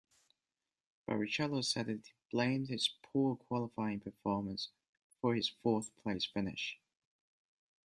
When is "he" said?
2.07-2.13